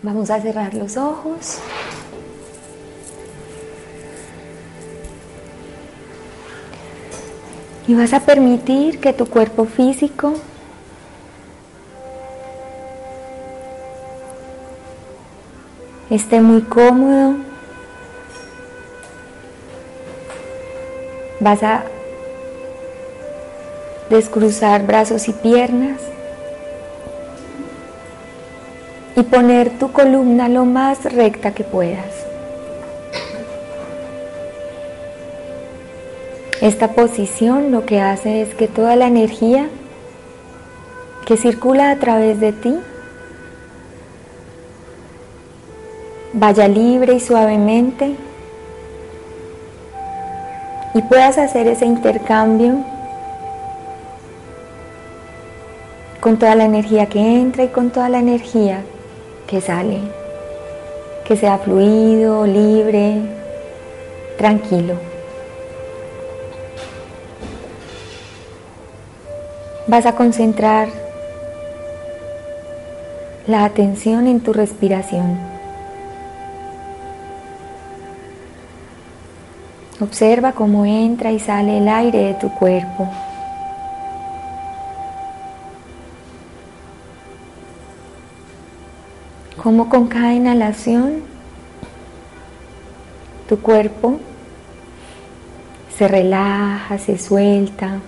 Vamos 0.00 0.30
a 0.30 0.40
cerrar 0.40 0.74
los 0.74 0.96
ojos. 0.96 1.58
Y 7.88 7.94
vas 7.94 8.12
a 8.12 8.20
permitir 8.20 9.00
que 9.00 9.12
tu 9.12 9.26
cuerpo 9.26 9.64
físico 9.64 10.34
esté 16.10 16.40
muy 16.40 16.62
cómodo. 16.62 17.36
Vas 21.40 21.62
a 21.62 21.84
descruzar 24.10 24.86
brazos 24.86 25.28
y 25.28 25.32
piernas 25.32 26.00
y 29.18 29.24
poner 29.24 29.70
tu 29.80 29.90
columna 29.90 30.48
lo 30.48 30.64
más 30.64 31.02
recta 31.12 31.50
que 31.50 31.64
puedas. 31.64 32.06
Esta 36.60 36.92
posición 36.92 37.72
lo 37.72 37.84
que 37.84 38.00
hace 38.00 38.42
es 38.42 38.54
que 38.54 38.68
toda 38.68 38.94
la 38.94 39.08
energía 39.08 39.68
que 41.26 41.36
circula 41.36 41.90
a 41.90 41.96
través 41.96 42.38
de 42.38 42.52
ti 42.52 42.78
vaya 46.32 46.68
libre 46.68 47.14
y 47.14 47.20
suavemente 47.20 48.14
y 50.94 51.02
puedas 51.02 51.38
hacer 51.38 51.66
ese 51.66 51.86
intercambio 51.86 52.84
con 56.20 56.38
toda 56.38 56.54
la 56.54 56.66
energía 56.66 57.06
que 57.06 57.18
entra 57.18 57.64
y 57.64 57.68
con 57.68 57.90
toda 57.90 58.08
la 58.08 58.20
energía 58.20 58.84
que 59.48 59.62
sale, 59.62 59.98
que 61.24 61.34
sea 61.36 61.58
fluido, 61.58 62.46
libre, 62.46 63.16
tranquilo. 64.36 64.94
Vas 69.86 70.04
a 70.04 70.14
concentrar 70.14 70.88
la 73.46 73.64
atención 73.64 74.26
en 74.26 74.40
tu 74.40 74.52
respiración. 74.52 75.38
Observa 80.00 80.52
cómo 80.52 80.84
entra 80.84 81.32
y 81.32 81.40
sale 81.40 81.78
el 81.78 81.88
aire 81.88 82.18
de 82.18 82.34
tu 82.34 82.50
cuerpo. 82.50 83.08
Cómo 89.68 89.90
con 89.90 90.06
cada 90.06 90.32
inhalación 90.32 91.20
tu 93.50 93.60
cuerpo 93.60 94.18
se 95.94 96.08
relaja, 96.08 96.96
se 96.96 97.18
suelta. 97.18 98.00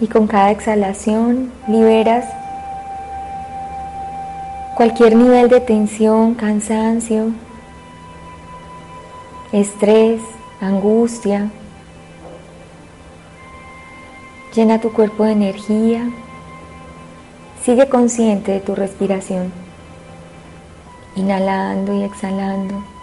Y 0.00 0.06
con 0.08 0.26
cada 0.26 0.50
exhalación 0.50 1.50
liberas 1.66 2.26
cualquier 4.76 5.16
nivel 5.16 5.48
de 5.48 5.60
tensión, 5.60 6.34
cansancio, 6.34 7.32
estrés, 9.50 10.20
angustia. 10.60 11.50
Llena 14.54 14.78
tu 14.78 14.92
cuerpo 14.92 15.24
de 15.24 15.32
energía. 15.32 16.10
Sigue 17.64 17.88
consciente 17.88 18.52
de 18.52 18.60
tu 18.60 18.74
respiración. 18.74 19.50
Inhalando 21.16 21.94
y 21.94 22.02
exhalando. 22.02 22.95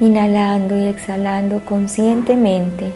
Inhalando 0.00 0.76
y 0.76 0.86
exhalando 0.86 1.64
conscientemente. 1.64 2.92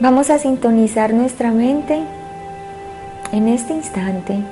Vamos 0.00 0.30
a 0.30 0.38
sintonizar 0.38 1.12
nuestra 1.12 1.50
mente 1.50 2.00
en 3.32 3.48
este 3.48 3.74
instante 3.74 4.42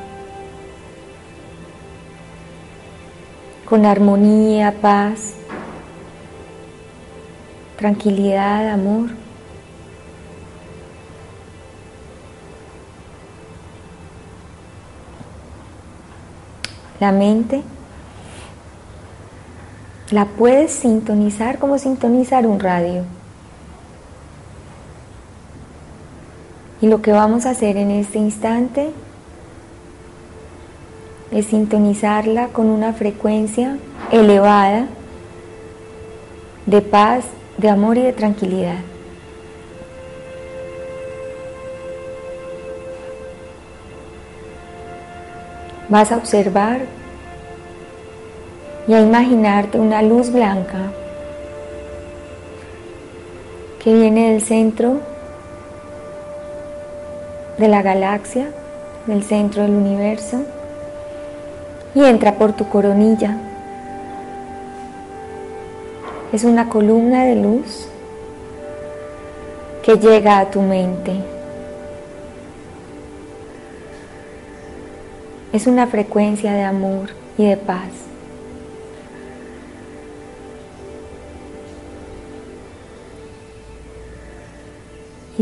con 3.65 3.85
armonía, 3.85 4.75
paz, 4.81 5.35
tranquilidad, 7.77 8.69
amor. 8.71 9.11
La 17.01 17.13
mente 17.13 17.63
la 20.11 20.27
puedes 20.27 20.73
sintonizar 20.73 21.59
como 21.59 21.79
sintonizar 21.79 22.47
un 22.47 22.61
radio. 22.61 23.05
Y 26.81 26.89
lo 26.89 27.03
que 27.03 27.13
vamos 27.13 27.47
a 27.47 27.51
hacer 27.51 27.77
en 27.77 27.91
este 27.91 28.19
instante 28.19 28.91
es 31.31 31.47
sintonizarla 31.47 32.49
con 32.49 32.67
una 32.67 32.93
frecuencia 32.93 33.79
elevada 34.13 34.87
de 36.67 36.83
paz, 36.83 37.25
de 37.59 37.71
amor 37.71 37.97
y 37.97 38.03
de 38.03 38.13
tranquilidad. 38.13 38.79
Vas 45.89 46.13
a 46.13 46.17
observar 46.17 46.81
y 48.89 48.95
a 48.95 49.01
imaginarte 49.01 49.79
una 49.79 50.03
luz 50.03 50.31
blanca 50.31 50.93
que 53.83 53.93
viene 53.93 54.33
del 54.33 54.43
centro 54.43 55.01
de 57.59 57.69
la 57.69 57.83
galaxia, 57.83 58.49
del 59.07 59.23
centro 59.23 59.63
del 59.63 59.73
universo, 59.73 60.43
y 61.95 62.05
entra 62.05 62.35
por 62.35 62.53
tu 62.53 62.69
coronilla. 62.69 63.37
Es 66.33 66.45
una 66.45 66.69
columna 66.69 67.25
de 67.25 67.37
luz 67.37 67.89
que 69.83 69.97
llega 69.97 70.41
a 70.41 70.51
tu 70.51 70.61
mente. 70.61 71.13
Es 75.53 75.67
una 75.67 75.87
frecuencia 75.87 76.53
de 76.53 76.65
amor 76.65 77.11
y 77.39 77.47
de 77.47 77.57
paz. 77.57 78.07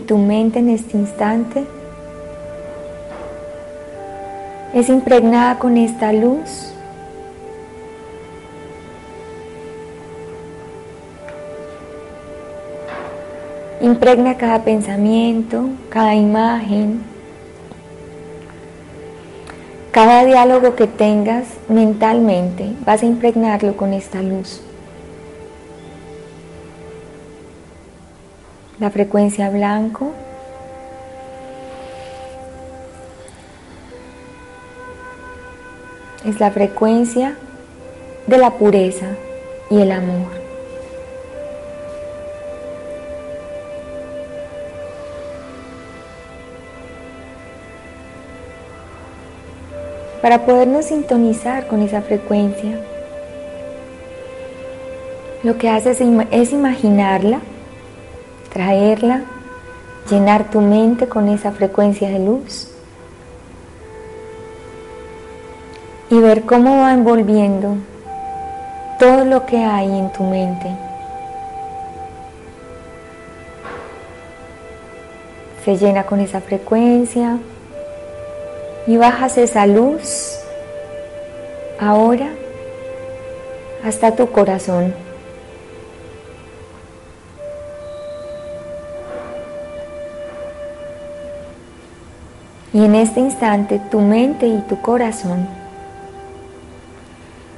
Tu 0.07 0.19
mente 0.19 0.59
en 0.59 0.71
este 0.71 0.97
instante 0.97 1.65
es 4.75 4.89
impregnada 4.89 5.59
con 5.59 5.77
esta 5.77 6.13
luz. 6.13 6.73
Impregna 13.81 14.37
cada 14.37 14.65
pensamiento, 14.65 15.69
cada 15.91 16.15
imagen, 16.15 17.03
cada 19.93 20.25
diálogo 20.25 20.75
que 20.75 20.87
tengas 20.87 21.45
mentalmente, 21.69 22.73
vas 22.85 23.03
a 23.03 23.07
impregnarlo 23.07 23.77
con 23.77 23.93
esta 23.93 24.23
luz. 24.23 24.61
La 28.85 28.91
frecuencia 28.91 29.49
blanco. 29.49 30.13
Es 36.27 36.39
la 36.39 36.51
frecuencia 36.51 37.35
de 38.27 38.37
la 38.37 38.51
pureza 38.51 39.07
y 39.71 39.81
el 39.81 39.91
amor. 39.91 40.29
Para 50.21 50.45
podernos 50.45 50.85
sintonizar 50.85 51.69
con 51.69 51.81
esa 51.81 52.03
frecuencia, 52.03 52.79
lo 55.43 55.57
que 55.57 55.71
haces 55.71 56.03
es 56.31 56.53
imaginarla 56.53 57.41
traerla, 58.55 59.23
llenar 60.09 60.51
tu 60.51 60.61
mente 60.61 61.09
con 61.09 61.29
esa 61.29 61.51
frecuencia 61.51 62.09
de 62.09 62.21
luz 62.21 62.71
y 66.09 66.19
ver 66.21 66.45
cómo 66.45 66.83
va 66.83 66.95
envolviendo 66.95 67.77
todo 68.99 69.25
lo 69.25 69.45
que 69.45 69.59
hay 69.59 69.99
en 69.99 70.13
tu 70.13 70.23
mente. 70.23 70.71
Se 75.65 75.77
llena 75.77 76.05
con 76.05 76.21
esa 76.21 76.41
frecuencia 76.41 77.39
y 78.87 78.97
bajas 78.97 79.37
esa 79.37 79.67
luz 79.67 80.39
ahora 81.81 82.29
hasta 83.85 84.15
tu 84.15 84.31
corazón. 84.31 85.04
Y 92.75 92.85
en 92.85 92.97
este 92.97 93.21
instante 93.21 93.79
tu 93.79 94.01
mente 94.01 94.49
y 94.49 94.61
tu 94.63 94.81
corazón 94.81 95.47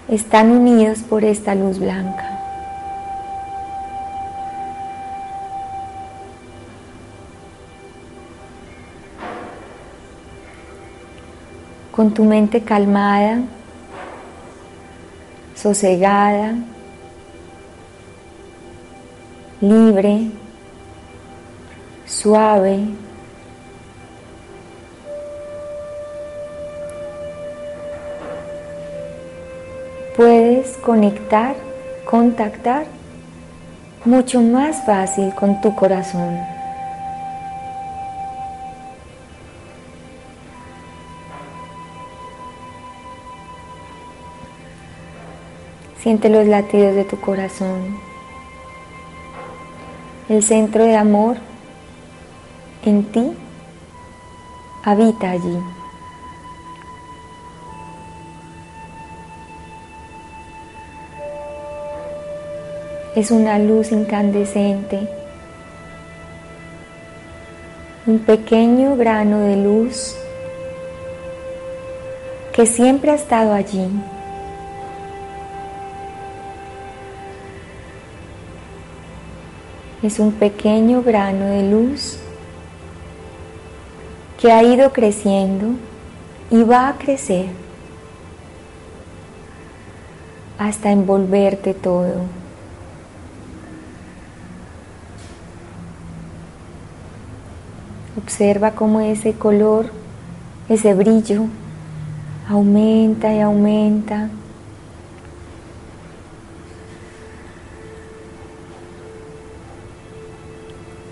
están 0.08 0.50
unidos 0.50 0.98
por 0.98 1.24
esta 1.24 1.54
luz 1.54 1.78
blanca. 1.78 2.38
Con 11.92 12.12
tu 12.12 12.24
mente 12.24 12.60
calmada, 12.60 13.40
sosegada, 15.54 16.56
libre, 19.62 20.30
suave, 22.04 22.80
conectar, 30.82 31.54
contactar 32.04 32.86
mucho 34.04 34.40
más 34.40 34.84
fácil 34.86 35.34
con 35.34 35.60
tu 35.60 35.74
corazón. 35.74 36.38
Siente 46.00 46.28
los 46.28 46.46
latidos 46.46 46.94
de 46.94 47.04
tu 47.04 47.20
corazón. 47.20 47.98
El 50.28 50.42
centro 50.42 50.84
de 50.84 50.96
amor 50.96 51.36
en 52.84 53.04
ti 53.04 53.32
habita 54.84 55.30
allí. 55.30 55.58
Es 63.16 63.30
una 63.30 63.58
luz 63.58 63.92
incandescente, 63.92 65.08
un 68.06 68.18
pequeño 68.18 68.94
grano 68.94 69.38
de 69.38 69.56
luz 69.56 70.14
que 72.52 72.66
siempre 72.66 73.10
ha 73.10 73.14
estado 73.14 73.54
allí. 73.54 73.88
Es 80.02 80.18
un 80.18 80.32
pequeño 80.32 81.02
grano 81.02 81.46
de 81.46 81.62
luz 81.70 82.18
que 84.38 84.52
ha 84.52 84.62
ido 84.62 84.92
creciendo 84.92 85.68
y 86.50 86.62
va 86.64 86.88
a 86.88 86.98
crecer 86.98 87.46
hasta 90.58 90.90
envolverte 90.90 91.72
todo. 91.72 92.45
Observa 98.16 98.70
cómo 98.70 99.00
ese 99.00 99.34
color, 99.34 99.90
ese 100.70 100.94
brillo, 100.94 101.44
aumenta 102.48 103.34
y 103.34 103.40
aumenta. 103.40 104.30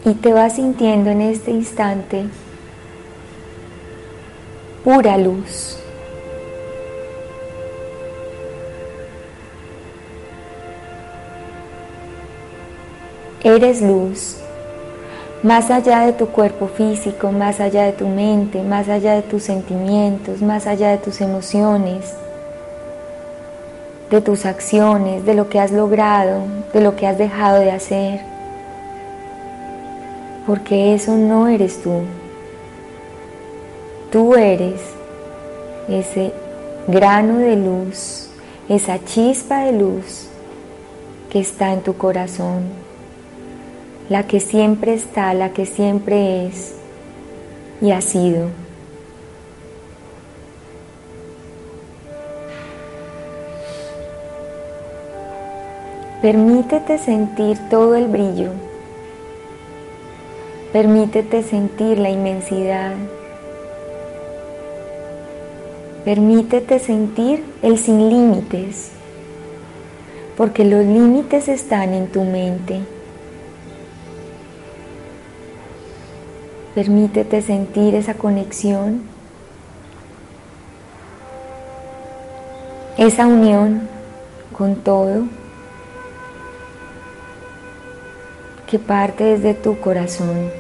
Y 0.06 0.15
te 0.15 0.33
vas 0.33 0.56
sintiendo 0.56 1.11
en 1.11 1.21
este 1.21 1.51
instante 1.51 2.25
pura 4.83 5.19
luz. 5.19 5.79
Eres 13.43 13.83
luz 13.83 14.44
más 15.44 15.70
allá 15.70 16.06
de 16.06 16.14
tu 16.14 16.29
cuerpo 16.29 16.69
físico, 16.69 17.31
más 17.31 17.61
allá 17.61 17.85
de 17.85 17.93
tu 17.93 18.08
mente, 18.08 18.62
más 18.62 18.88
allá 18.88 19.14
de 19.14 19.20
tus 19.20 19.43
sentimientos, 19.43 20.41
más 20.41 20.67
allá 20.67 20.91
de 20.91 20.96
tus 20.96 21.20
emociones, 21.20 22.14
de 24.11 24.23
tus 24.23 24.46
acciones, 24.46 25.26
de 25.26 25.35
lo 25.35 25.50
que 25.50 25.61
has 25.61 25.70
logrado, 25.70 26.44
de 26.73 26.81
lo 26.81 26.96
que 26.96 27.06
has 27.06 27.19
dejado 27.19 27.61
de 27.61 27.73
hacer. 27.73 28.23
Porque 30.46 30.94
eso 30.94 31.14
no 31.14 31.46
eres 31.46 31.82
tú. 31.82 32.05
Tú 34.11 34.37
eres 34.37 34.81
ese 35.91 36.32
grano 36.88 37.37
de 37.37 37.56
luz, 37.56 38.31
esa 38.70 38.99
chispa 39.05 39.67
de 39.67 39.73
luz 39.73 40.26
que 41.29 41.41
está 41.41 41.75
en 41.75 41.82
tu 41.82 41.99
corazón 41.99 42.83
la 44.09 44.27
que 44.27 44.41
siempre 44.41 44.95
está, 44.95 45.33
la 45.35 45.53
que 45.53 45.67
siempre 45.67 46.47
es 46.47 46.75
y 47.81 47.91
ha 47.91 48.01
sido. 48.01 48.49
Permítete 56.21 56.99
sentir 56.99 57.58
todo 57.69 57.94
el 57.96 58.06
brillo. 58.08 58.51
Permítete 60.73 61.43
sentir 61.43 61.99
la 61.99 62.11
inmensidad. 62.11 62.94
Permítete 66.05 66.79
sentir 66.79 67.44
el 67.63 67.79
sin 67.79 68.11
límites, 68.11 68.91
porque 70.37 70.65
los 70.65 70.84
límites 70.84 71.49
están 71.49 71.94
en 71.94 72.08
tu 72.08 72.25
mente. 72.25 72.94
Permítete 76.74 77.40
sentir 77.40 77.94
esa 77.94 78.14
conexión, 78.14 79.02
esa 82.98 83.28
unión 83.28 83.88
con 84.52 84.74
todo 84.74 85.22
que 88.66 88.81
parte 88.81 89.22
desde 89.22 89.54
tu 89.54 89.78
corazón. 89.78 90.50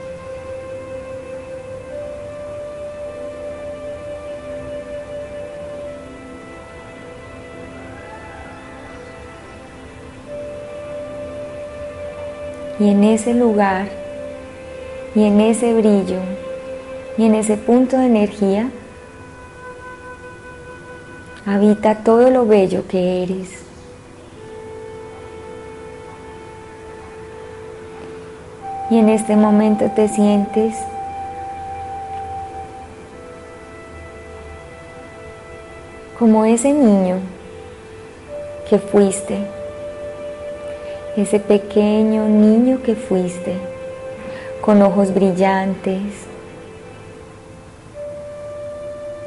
Y 12.78 12.90
en 12.90 13.02
ese 13.02 13.34
lugar 13.34 14.03
y 15.14 15.24
en 15.24 15.40
ese 15.40 15.72
brillo 15.74 16.18
y 17.16 17.26
en 17.26 17.34
ese 17.36 17.56
punto 17.56 17.96
de 17.96 18.06
energía 18.06 18.70
habita 21.46 21.96
todo 21.96 22.30
lo 22.30 22.46
bello 22.46 22.86
que 22.88 23.22
eres. 23.22 23.50
Y 28.90 28.98
en 28.98 29.08
este 29.08 29.36
momento 29.36 29.90
te 29.94 30.08
sientes 30.08 30.76
como 36.18 36.44
ese 36.44 36.72
niño 36.72 37.18
que 38.68 38.78
fuiste, 38.78 39.38
ese 41.16 41.40
pequeño 41.40 42.28
niño 42.28 42.82
que 42.82 42.94
fuiste 42.94 43.73
con 44.64 44.80
ojos 44.80 45.12
brillantes, 45.12 46.00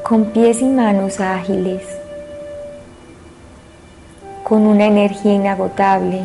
con 0.01 0.25
pies 0.31 0.63
y 0.63 0.65
manos 0.65 1.19
ágiles, 1.19 1.83
con 4.43 4.65
una 4.65 4.87
energía 4.87 5.33
inagotable, 5.33 6.23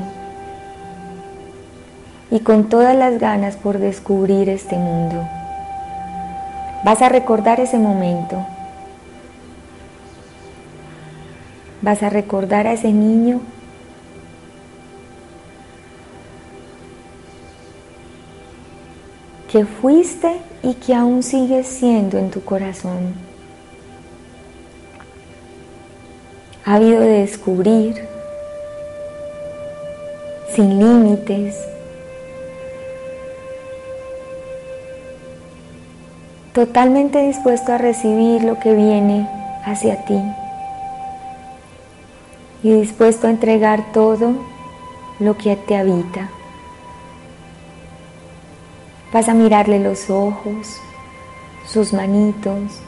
y 2.30 2.40
con 2.40 2.70
todas 2.70 2.96
las 2.96 3.18
ganas 3.18 3.56
por 3.56 3.76
descubrir 3.76 4.48
este 4.48 4.76
mundo. 4.78 5.28
Vas 6.82 7.02
a 7.02 7.10
recordar 7.10 7.60
ese 7.60 7.78
momento. 7.78 8.38
Vas 11.82 12.02
a 12.02 12.08
recordar 12.08 12.66
a 12.66 12.72
ese 12.72 12.92
niño 12.92 13.42
que 19.52 19.66
fuiste 19.66 20.40
y 20.62 20.72
que 20.72 20.94
aún 20.94 21.22
sigues 21.22 21.66
siendo 21.66 22.16
en 22.16 22.30
tu 22.30 22.42
corazón. 22.42 23.12
Ha 26.64 26.76
habido 26.76 27.00
de 27.00 27.20
descubrir 27.20 28.08
sin 30.54 30.78
límites, 30.78 31.54
totalmente 36.54 37.18
dispuesto 37.26 37.72
a 37.72 37.78
recibir 37.78 38.44
lo 38.44 38.58
que 38.58 38.72
viene 38.72 39.28
hacia 39.66 40.02
ti 40.06 40.18
y 42.62 42.72
dispuesto 42.72 43.26
a 43.26 43.30
entregar 43.30 43.92
todo 43.92 44.32
lo 45.20 45.36
que 45.36 45.56
te 45.56 45.76
habita. 45.76 46.30
Vas 49.12 49.28
a 49.28 49.34
mirarle 49.34 49.78
los 49.78 50.08
ojos, 50.08 50.80
sus 51.66 51.92
manitos. 51.92 52.80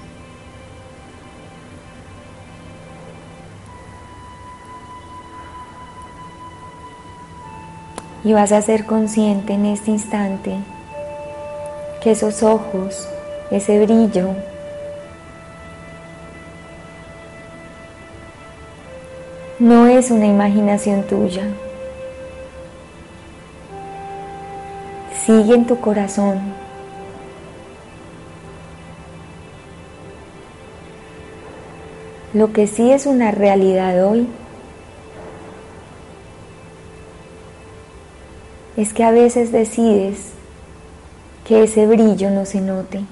Y 8.25 8.33
vas 8.33 8.53
a 8.53 8.63
ser 8.63 8.87
consciente 8.87 9.53
en 9.53 9.67
este 9.67 9.91
instante 9.91 10.57
que 12.03 12.13
esos 12.13 12.43
ojos, 12.43 13.07
ese 13.51 13.85
brillo, 13.85 14.31
no 19.59 19.89
es 19.89 20.11
una 20.11 20.27
imaginación 20.27 21.03
tuya. 21.03 21.45
Sigue 25.25 25.55
en 25.55 25.67
tu 25.67 25.81
corazón. 25.81 26.41
Lo 32.35 32.53
que 32.53 32.67
sí 32.67 32.91
es 32.91 33.07
una 33.07 33.31
realidad 33.31 34.07
hoy 34.07 34.29
es 38.77 38.93
que 38.93 39.05
a 39.05 39.13
veces 39.13 39.53
decides 39.53 40.33
que 41.47 41.63
ese 41.65 41.87
brillo 41.87 42.31
no 42.31 42.45
se 42.45 42.61
note. 42.61 43.05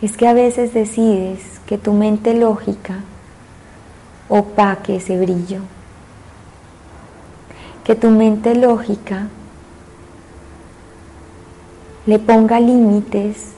Es 0.00 0.16
que 0.16 0.28
a 0.28 0.34
veces 0.34 0.72
decides 0.72 1.40
que 1.66 1.78
tu 1.78 1.92
mente 1.92 2.34
lógica 2.34 3.00
opaque 4.28 4.96
ese 4.96 5.18
brillo. 5.18 5.62
Que 7.84 7.94
tu 7.96 8.10
mente 8.10 8.54
lógica 8.54 9.28
le 12.06 12.18
ponga 12.20 12.60
límites 12.60 13.52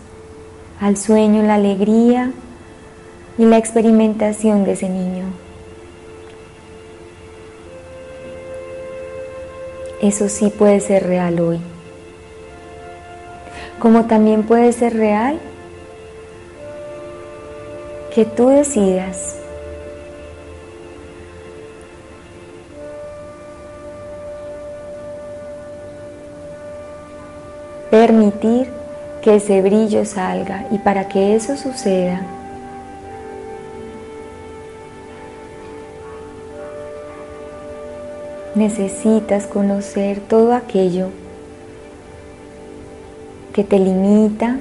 al 0.81 0.97
sueño, 0.97 1.43
la 1.43 1.55
alegría 1.55 2.33
y 3.37 3.45
la 3.45 3.59
experimentación 3.59 4.65
de 4.65 4.73
ese 4.73 4.89
niño. 4.89 5.27
Eso 10.01 10.29
sí 10.29 10.51
puede 10.51 10.81
ser 10.81 11.07
real 11.07 11.41
hoy. 11.41 11.61
Como 13.79 14.07
también 14.07 14.45
puede 14.45 14.73
ser 14.73 14.97
real 14.97 15.39
que 18.15 18.25
tú 18.25 18.49
decidas 18.49 19.38
permitir 28.31 28.71
que 29.23 29.37
ese 29.37 29.63
brillo 29.63 30.05
salga 30.05 30.67
y 30.71 30.79
para 30.79 31.09
que 31.09 31.35
eso 31.35 31.57
suceda, 31.57 32.21
necesitas 38.55 39.47
conocer 39.47 40.21
todo 40.21 40.53
aquello 40.55 41.09
que 43.53 43.65
te 43.65 43.79
limita, 43.79 44.59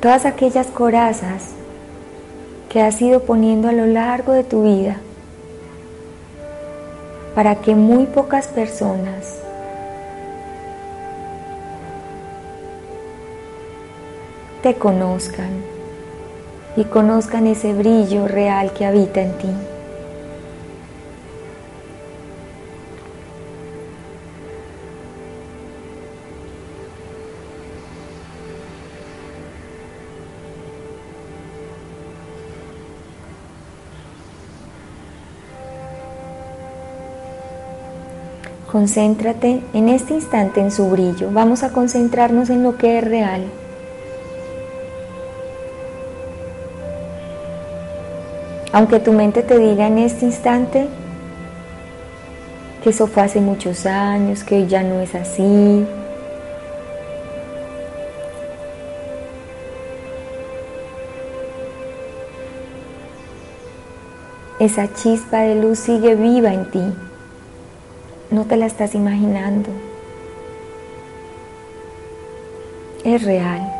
todas 0.00 0.24
aquellas 0.24 0.68
corazas 0.68 1.52
que 2.70 2.80
has 2.80 3.00
ido 3.00 3.20
poniendo 3.20 3.68
a 3.68 3.72
lo 3.72 3.86
largo 3.86 4.32
de 4.32 4.44
tu 4.44 4.62
vida 4.62 4.96
para 7.34 7.56
que 7.56 7.74
muy 7.74 8.06
pocas 8.06 8.48
personas 8.48 9.47
te 14.68 14.74
conozcan 14.74 15.48
y 16.76 16.84
conozcan 16.84 17.46
ese 17.46 17.72
brillo 17.72 18.28
real 18.28 18.70
que 18.74 18.84
habita 18.84 19.22
en 19.22 19.32
ti. 19.38 19.48
Concéntrate 38.70 39.62
en 39.72 39.88
este 39.88 40.12
instante 40.12 40.60
en 40.60 40.70
su 40.70 40.90
brillo. 40.90 41.30
Vamos 41.32 41.62
a 41.62 41.72
concentrarnos 41.72 42.50
en 42.50 42.62
lo 42.62 42.76
que 42.76 42.98
es 42.98 43.04
real. 43.04 43.46
Aunque 48.72 49.00
tu 49.00 49.12
mente 49.12 49.42
te 49.42 49.58
diga 49.58 49.86
en 49.86 49.98
este 49.98 50.26
instante 50.26 50.88
que 52.82 52.90
eso 52.90 53.06
fue 53.06 53.22
hace 53.22 53.40
muchos 53.40 53.86
años, 53.86 54.44
que 54.44 54.66
ya 54.66 54.82
no 54.82 55.00
es 55.00 55.14
así. 55.14 55.86
Esa 64.60 64.92
chispa 64.92 65.40
de 65.40 65.54
luz 65.54 65.78
sigue 65.78 66.14
viva 66.14 66.52
en 66.52 66.70
ti. 66.70 66.82
No 68.30 68.44
te 68.44 68.56
la 68.56 68.66
estás 68.66 68.94
imaginando. 68.94 69.70
Es 73.04 73.22
real 73.22 73.77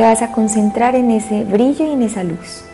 te 0.00 0.06
vas 0.06 0.22
a 0.22 0.32
concentrar 0.32 0.96
en 0.96 1.10
ese 1.10 1.44
brillo 1.44 1.84
y 1.84 1.90
en 1.90 2.00
esa 2.00 2.24
luz. 2.24 2.64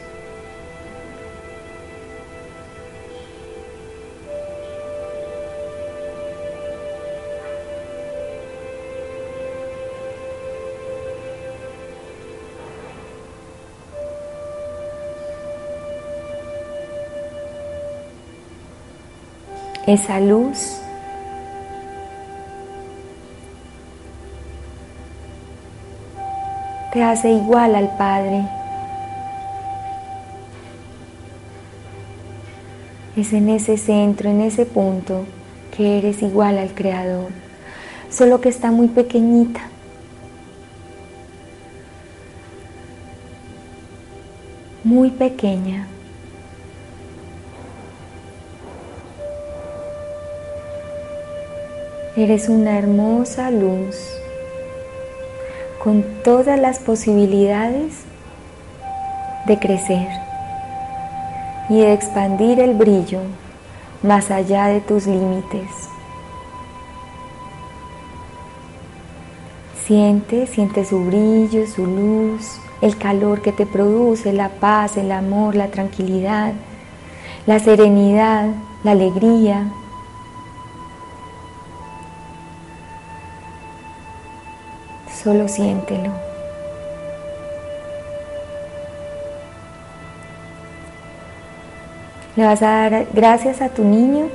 Esa 19.88 20.20
luz 20.20 20.85
te 26.96 27.02
hace 27.02 27.30
igual 27.30 27.74
al 27.74 27.94
Padre. 27.98 28.42
Es 33.14 33.34
en 33.34 33.50
ese 33.50 33.76
centro, 33.76 34.30
en 34.30 34.40
ese 34.40 34.64
punto, 34.64 35.26
que 35.76 35.98
eres 35.98 36.22
igual 36.22 36.56
al 36.56 36.70
Creador, 36.70 37.28
solo 38.08 38.40
que 38.40 38.48
está 38.48 38.70
muy 38.70 38.88
pequeñita. 38.88 39.60
Muy 44.82 45.10
pequeña. 45.10 45.88
Eres 52.16 52.48
una 52.48 52.78
hermosa 52.78 53.50
luz 53.50 53.96
con 55.86 56.04
todas 56.24 56.58
las 56.58 56.80
posibilidades 56.80 57.92
de 59.46 59.56
crecer 59.56 60.08
y 61.68 61.78
de 61.78 61.92
expandir 61.92 62.58
el 62.58 62.74
brillo 62.74 63.20
más 64.02 64.32
allá 64.32 64.66
de 64.66 64.80
tus 64.80 65.06
límites. 65.06 65.70
Siente, 69.86 70.48
siente 70.48 70.84
su 70.84 71.04
brillo, 71.04 71.68
su 71.68 71.86
luz, 71.86 72.58
el 72.80 72.98
calor 72.98 73.40
que 73.40 73.52
te 73.52 73.64
produce, 73.64 74.32
la 74.32 74.48
paz, 74.48 74.96
el 74.96 75.12
amor, 75.12 75.54
la 75.54 75.68
tranquilidad, 75.68 76.52
la 77.46 77.60
serenidad, 77.60 78.48
la 78.82 78.90
alegría. 78.90 79.70
Solo 85.26 85.48
siéntelo. 85.48 86.12
Le 92.36 92.44
vas 92.44 92.62
a 92.62 92.88
dar 92.88 93.06
gracias 93.12 93.60
a 93.60 93.70
tu 93.70 93.82
niño 93.82 94.28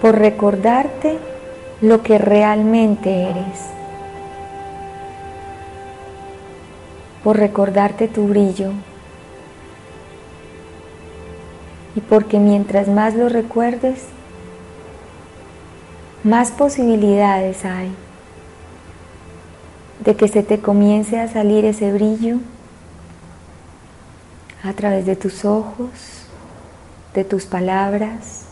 por 0.00 0.16
recordarte 0.16 1.18
lo 1.80 2.04
que 2.04 2.18
realmente 2.18 3.24
eres, 3.24 3.58
por 7.24 7.36
recordarte 7.36 8.06
tu 8.06 8.28
brillo. 8.28 8.70
Y 11.96 12.00
porque 12.02 12.38
mientras 12.38 12.86
más 12.86 13.16
lo 13.16 13.28
recuerdes, 13.28 14.04
más 16.22 16.52
posibilidades 16.52 17.64
hay 17.64 17.92
de 20.04 20.16
que 20.16 20.28
se 20.28 20.42
te 20.42 20.60
comience 20.60 21.18
a 21.18 21.28
salir 21.28 21.64
ese 21.64 21.92
brillo 21.92 22.38
a 24.62 24.72
través 24.74 25.06
de 25.06 25.16
tus 25.16 25.44
ojos, 25.44 26.26
de 27.14 27.24
tus 27.24 27.46
palabras, 27.46 28.44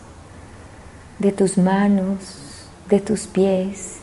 de 1.19 1.31
tus 1.31 1.57
manos, 1.57 2.65
de 2.89 2.99
tus 2.99 3.27
pies, 3.27 3.97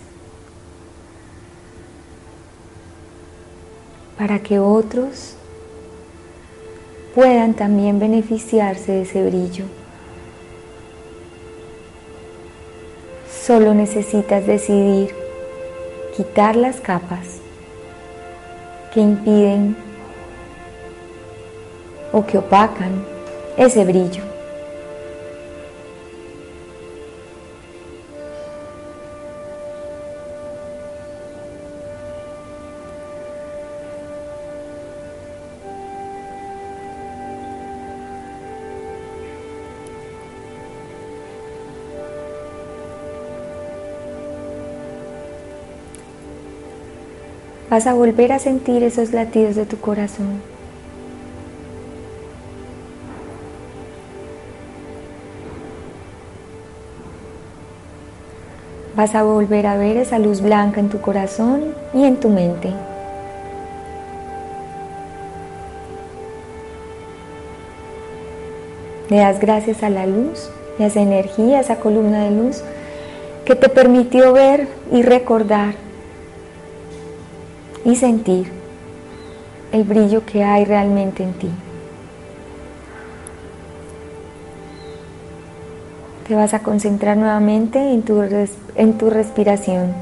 para 4.16 4.38
que 4.40 4.58
otros 4.58 5.34
puedan 7.14 7.54
también 7.54 7.98
beneficiarse 7.98 8.92
de 8.92 9.02
ese 9.02 9.24
brillo. 9.24 9.64
Solo 13.44 13.74
necesitas 13.74 14.46
decidir 14.46 15.14
quitar 16.16 16.54
las 16.54 16.80
capas 16.80 17.39
que 18.92 19.00
impiden 19.00 19.76
o 22.12 22.22
que 22.22 22.38
opacan 22.38 23.04
ese 23.56 23.84
brillo. 23.84 24.29
Vas 47.70 47.86
a 47.86 47.94
volver 47.94 48.32
a 48.32 48.40
sentir 48.40 48.82
esos 48.82 49.12
latidos 49.12 49.54
de 49.54 49.64
tu 49.64 49.78
corazón. 49.78 50.42
Vas 58.96 59.14
a 59.14 59.22
volver 59.22 59.68
a 59.68 59.76
ver 59.76 59.96
esa 59.96 60.18
luz 60.18 60.40
blanca 60.40 60.80
en 60.80 60.88
tu 60.88 61.00
corazón 61.00 61.72
y 61.94 62.04
en 62.04 62.16
tu 62.16 62.28
mente. 62.28 62.72
Le 69.08 69.18
das 69.18 69.38
gracias 69.38 69.84
a 69.84 69.90
la 69.90 70.06
luz, 70.06 70.50
a 70.80 70.86
esa 70.86 71.00
energía, 71.00 71.58
a 71.58 71.60
esa 71.60 71.76
columna 71.76 72.24
de 72.24 72.32
luz 72.32 72.62
que 73.44 73.54
te 73.54 73.68
permitió 73.68 74.32
ver 74.32 74.66
y 74.92 75.02
recordar 75.02 75.89
y 77.84 77.96
sentir 77.96 78.50
el 79.72 79.84
brillo 79.84 80.24
que 80.26 80.44
hay 80.44 80.64
realmente 80.64 81.22
en 81.22 81.32
ti. 81.34 81.50
Te 86.26 86.34
vas 86.34 86.54
a 86.54 86.60
concentrar 86.60 87.16
nuevamente 87.16 87.78
en 87.78 88.02
tu, 88.02 88.22
en 88.74 88.98
tu 88.98 89.10
respiración. 89.10 89.94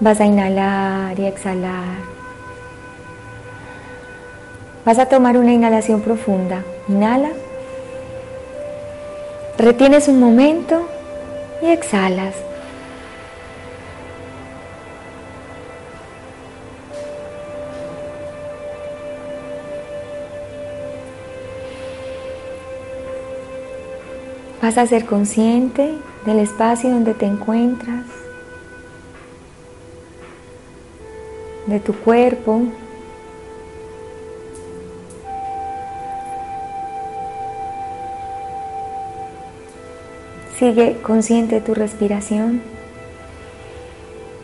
Vas 0.00 0.20
a 0.20 0.26
inhalar 0.26 1.18
y 1.18 1.26
exhalar. 1.26 2.14
Vas 4.84 4.98
a 4.98 5.06
tomar 5.06 5.36
una 5.36 5.52
inhalación 5.52 6.00
profunda. 6.00 6.62
Inhala. 6.88 7.30
Retienes 9.56 10.08
un 10.08 10.18
momento 10.18 10.88
y 11.62 11.66
exhalas. 11.70 12.34
Vas 24.64 24.78
a 24.78 24.86
ser 24.86 25.04
consciente 25.04 25.92
del 26.24 26.38
espacio 26.38 26.88
donde 26.88 27.12
te 27.12 27.26
encuentras, 27.26 28.06
de 31.66 31.80
tu 31.80 31.92
cuerpo. 31.92 32.62
Sigue 40.58 40.96
consciente 41.02 41.60
tu 41.60 41.74
respiración 41.74 42.62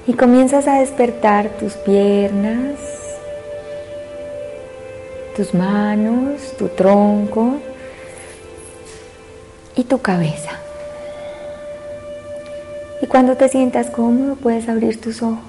y 0.06 0.12
comienzas 0.12 0.68
a 0.68 0.80
despertar 0.80 1.48
tus 1.58 1.72
piernas, 1.76 2.78
tus 5.34 5.54
manos, 5.54 6.54
tu 6.58 6.68
tronco, 6.68 7.56
y 9.80 9.84
tu 9.84 9.98
cabeza. 10.02 10.50
Y 13.00 13.06
cuando 13.06 13.36
te 13.36 13.48
sientas 13.48 13.88
cómodo 13.88 14.36
puedes 14.36 14.68
abrir 14.68 15.00
tus 15.00 15.22
ojos. 15.22 15.40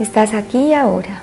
Estás 0.00 0.34
aquí 0.34 0.74
ahora. 0.74 1.22